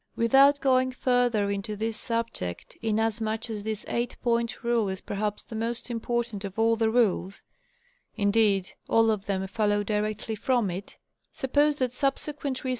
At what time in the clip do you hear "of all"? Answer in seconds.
6.43-6.75